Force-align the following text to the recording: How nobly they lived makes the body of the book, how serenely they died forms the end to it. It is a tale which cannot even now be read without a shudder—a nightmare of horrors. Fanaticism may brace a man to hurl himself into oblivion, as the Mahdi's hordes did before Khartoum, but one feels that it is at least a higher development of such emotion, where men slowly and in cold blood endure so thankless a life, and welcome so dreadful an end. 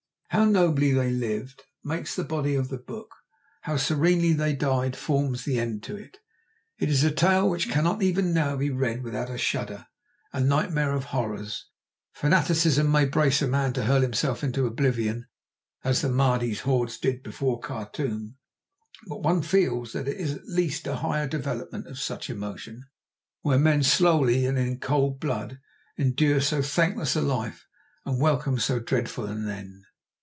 How 0.33 0.45
nobly 0.45 0.93
they 0.93 1.11
lived 1.11 1.61
makes 1.83 2.15
the 2.15 2.23
body 2.23 2.55
of 2.55 2.69
the 2.69 2.77
book, 2.77 3.15
how 3.63 3.75
serenely 3.75 4.31
they 4.31 4.53
died 4.55 4.95
forms 4.95 5.43
the 5.43 5.59
end 5.59 5.83
to 5.83 5.97
it. 5.97 6.19
It 6.79 6.89
is 6.89 7.03
a 7.03 7.11
tale 7.11 7.49
which 7.49 7.67
cannot 7.69 8.01
even 8.01 8.33
now 8.33 8.55
be 8.55 8.69
read 8.69 9.03
without 9.03 9.29
a 9.29 9.37
shudder—a 9.37 10.39
nightmare 10.39 10.93
of 10.93 11.03
horrors. 11.11 11.65
Fanaticism 12.13 12.89
may 12.89 13.03
brace 13.03 13.41
a 13.41 13.47
man 13.47 13.73
to 13.73 13.83
hurl 13.83 13.99
himself 13.99 14.41
into 14.41 14.65
oblivion, 14.65 15.27
as 15.83 16.01
the 16.01 16.07
Mahdi's 16.07 16.61
hordes 16.61 16.97
did 16.97 17.23
before 17.23 17.59
Khartoum, 17.59 18.37
but 19.07 19.21
one 19.23 19.41
feels 19.41 19.91
that 19.91 20.07
it 20.07 20.15
is 20.15 20.31
at 20.31 20.45
least 20.47 20.87
a 20.87 20.95
higher 20.95 21.27
development 21.27 21.87
of 21.87 21.99
such 21.99 22.29
emotion, 22.29 22.85
where 23.41 23.59
men 23.59 23.83
slowly 23.83 24.45
and 24.45 24.57
in 24.57 24.79
cold 24.79 25.19
blood 25.19 25.59
endure 25.97 26.39
so 26.39 26.61
thankless 26.61 27.17
a 27.17 27.21
life, 27.21 27.67
and 28.05 28.21
welcome 28.21 28.57
so 28.57 28.79
dreadful 28.79 29.25
an 29.25 29.45
end. 29.49 29.87